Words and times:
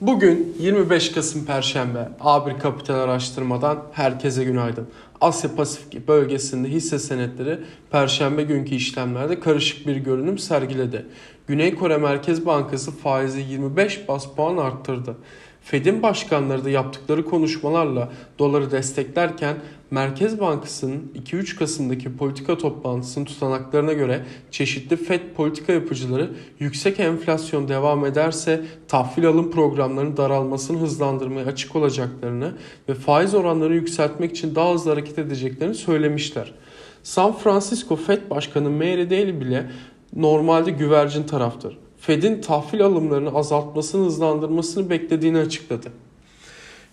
Bugün 0.00 0.56
25 0.58 1.12
Kasım 1.12 1.44
Perşembe 1.44 2.08
A1 2.20 2.58
Kapital 2.58 2.94
Araştırma'dan 2.94 3.82
herkese 3.92 4.44
günaydın. 4.44 4.88
Asya 5.20 5.54
Pasifik 5.54 6.08
bölgesinde 6.08 6.68
hisse 6.68 6.98
senetleri 6.98 7.58
Perşembe 7.90 8.42
günkü 8.42 8.74
işlemlerde 8.74 9.40
karışık 9.40 9.86
bir 9.86 9.96
görünüm 9.96 10.38
sergiledi. 10.38 11.06
Güney 11.46 11.74
Kore 11.74 11.96
Merkez 11.96 12.46
Bankası 12.46 12.90
faizi 12.90 13.40
25 13.40 14.08
bas 14.08 14.26
puan 14.36 14.56
arttırdı. 14.56 15.16
Fed'in 15.62 16.02
başkanları 16.02 16.64
da 16.64 16.70
yaptıkları 16.70 17.24
konuşmalarla 17.24 18.12
doları 18.38 18.70
desteklerken 18.70 19.56
Merkez 19.90 20.40
Bankası'nın 20.40 21.12
2-3 21.24 21.56
Kasım'daki 21.56 22.16
politika 22.16 22.58
toplantısının 22.58 23.24
tutanaklarına 23.24 23.92
göre 23.92 24.24
çeşitli 24.50 24.96
Fed 24.96 25.20
politika 25.36 25.72
yapıcıları 25.72 26.30
yüksek 26.58 27.00
enflasyon 27.00 27.68
devam 27.68 28.06
ederse 28.06 28.64
tahvil 28.88 29.26
alım 29.26 29.50
programlarının 29.50 30.16
daralmasını 30.16 30.78
hızlandırmaya 30.78 31.46
açık 31.46 31.76
olacaklarını 31.76 32.52
ve 32.88 32.94
faiz 32.94 33.34
oranlarını 33.34 33.74
yükseltmek 33.74 34.30
için 34.30 34.54
daha 34.54 34.74
hızlı 34.74 34.90
hareket 34.90 35.18
edeceklerini 35.18 35.74
söylemişler. 35.74 36.54
San 37.02 37.32
Francisco 37.38 37.96
Fed 37.96 38.30
Başkanı 38.30 38.70
Mary 38.70 39.10
Daly 39.10 39.40
bile 39.40 39.70
normalde 40.16 40.70
güvercin 40.70 41.22
taraftır. 41.22 41.78
Fed'in 42.00 42.40
tahvil 42.40 42.84
alımlarını 42.84 43.34
azaltmasını 43.34 44.06
hızlandırmasını 44.06 44.90
beklediğini 44.90 45.38
açıkladı. 45.38 45.88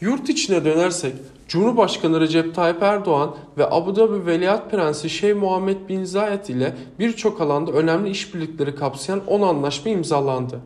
Yurt 0.00 0.28
içine 0.28 0.64
dönersek 0.64 1.14
Cumhurbaşkanı 1.48 2.20
Recep 2.20 2.54
Tayyip 2.54 2.82
Erdoğan 2.82 3.34
ve 3.58 3.70
Abu 3.70 3.96
Dhabi 3.96 4.26
Veliaht 4.26 4.70
Prensi 4.70 5.10
Şeyh 5.10 5.34
Muhammed 5.34 5.88
Bin 5.88 6.04
Zayed 6.04 6.46
ile 6.46 6.76
birçok 6.98 7.40
alanda 7.40 7.72
önemli 7.72 8.10
işbirlikleri 8.10 8.74
kapsayan 8.74 9.20
10 9.26 9.42
anlaşma 9.42 9.90
imzalandı. 9.90 10.60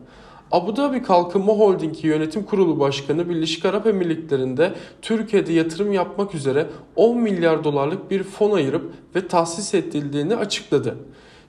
Abu 0.51 0.75
Dhabi 0.75 1.03
Kalkınma 1.03 1.53
Holding'i 1.53 2.07
Yönetim 2.07 2.43
Kurulu 2.43 2.79
Başkanı 2.79 3.29
Birleşik 3.29 3.65
Arap 3.65 3.87
Emirlikleri'nde 3.87 4.73
Türkiye'de 5.01 5.53
yatırım 5.53 5.93
yapmak 5.93 6.35
üzere 6.35 6.67
10 6.95 7.17
milyar 7.17 7.63
dolarlık 7.63 8.11
bir 8.11 8.23
fon 8.23 8.51
ayırıp 8.51 8.91
ve 9.15 9.27
tahsis 9.27 9.73
edildiğini 9.73 10.35
açıkladı. 10.35 10.97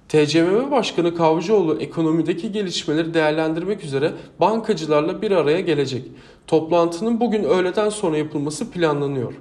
TCMM 0.08 0.70
Başkanı 0.70 1.14
Kavcıoğlu 1.14 1.76
ekonomideki 1.80 2.52
gelişmeleri 2.52 3.14
değerlendirmek 3.14 3.84
üzere 3.84 4.12
bankacılarla 4.40 5.22
bir 5.22 5.30
araya 5.30 5.60
gelecek. 5.60 6.04
Toplantının 6.46 7.20
bugün 7.20 7.44
öğleden 7.44 7.88
sonra 7.88 8.16
yapılması 8.16 8.70
planlanıyor. 8.70 9.34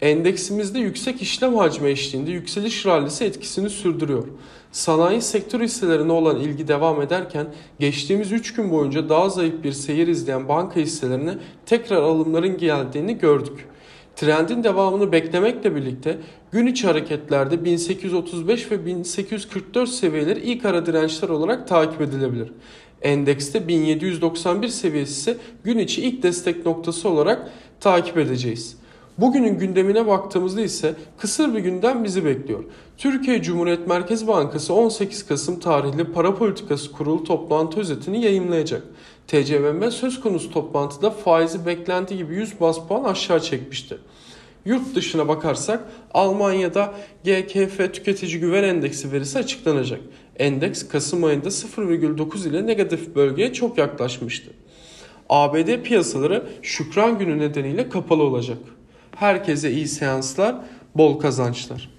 Endeksimizde 0.00 0.78
yüksek 0.78 1.22
işlem 1.22 1.56
hacmi 1.56 1.88
eşliğinde 1.88 2.30
yükseliş 2.30 2.86
rallisi 2.86 3.24
etkisini 3.24 3.70
sürdürüyor. 3.70 4.24
Sanayi 4.72 5.22
sektör 5.22 5.60
hisselerine 5.60 6.12
olan 6.12 6.40
ilgi 6.40 6.68
devam 6.68 7.02
ederken 7.02 7.46
geçtiğimiz 7.80 8.32
3 8.32 8.54
gün 8.54 8.70
boyunca 8.70 9.08
daha 9.08 9.28
zayıf 9.28 9.64
bir 9.64 9.72
seyir 9.72 10.08
izleyen 10.08 10.48
banka 10.48 10.80
hisselerine 10.80 11.34
tekrar 11.66 12.02
alımların 12.02 12.58
geldiğini 12.58 13.18
gördük. 13.18 13.68
Trendin 14.16 14.64
devamını 14.64 15.12
beklemekle 15.12 15.76
birlikte 15.76 16.18
gün 16.52 16.66
içi 16.66 16.86
hareketlerde 16.86 17.64
1835 17.64 18.70
ve 18.70 18.86
1844 18.86 19.88
seviyeleri 19.88 20.40
ilk 20.40 20.64
ara 20.64 20.86
dirençler 20.86 21.28
olarak 21.28 21.68
takip 21.68 22.00
edilebilir. 22.00 22.52
Endekste 23.02 23.68
1791 23.68 24.68
seviyesi 24.68 25.12
ise 25.12 25.36
gün 25.64 25.78
içi 25.78 26.02
ilk 26.02 26.22
destek 26.22 26.66
noktası 26.66 27.08
olarak 27.08 27.50
takip 27.80 28.18
edeceğiz. 28.18 28.76
Bugünün 29.18 29.58
gündemine 29.58 30.06
baktığımızda 30.06 30.60
ise 30.60 30.94
kısır 31.18 31.54
bir 31.54 31.58
gündem 31.58 32.04
bizi 32.04 32.24
bekliyor. 32.24 32.64
Türkiye 32.98 33.42
Cumhuriyet 33.42 33.86
Merkez 33.86 34.26
Bankası 34.28 34.74
18 34.74 35.26
Kasım 35.26 35.60
tarihli 35.60 36.04
para 36.04 36.34
politikası 36.34 36.92
kurulu 36.92 37.24
toplantı 37.24 37.80
özetini 37.80 38.24
yayımlayacak. 38.24 38.82
TCMM 39.26 39.90
söz 39.90 40.20
konusu 40.20 40.50
toplantıda 40.52 41.10
faizi 41.10 41.66
beklenti 41.66 42.16
gibi 42.16 42.34
100 42.34 42.60
bas 42.60 42.78
puan 42.88 43.04
aşağı 43.04 43.40
çekmişti. 43.40 43.98
Yurt 44.64 44.94
dışına 44.94 45.28
bakarsak 45.28 45.84
Almanya'da 46.14 46.94
GKF 47.24 47.78
tüketici 47.94 48.40
güven 48.40 48.62
endeksi 48.64 49.12
verisi 49.12 49.38
açıklanacak. 49.38 50.00
Endeks 50.36 50.88
Kasım 50.88 51.24
ayında 51.24 51.48
0,9 51.48 52.48
ile 52.48 52.66
negatif 52.66 53.14
bölgeye 53.14 53.52
çok 53.52 53.78
yaklaşmıştı. 53.78 54.50
ABD 55.28 55.82
piyasaları 55.82 56.46
Şükran 56.62 57.18
günü 57.18 57.38
nedeniyle 57.38 57.88
kapalı 57.88 58.22
olacak. 58.22 58.58
Herkese 59.16 59.70
iyi 59.70 59.88
seanslar, 59.88 60.56
bol 60.94 61.18
kazançlar. 61.18 61.93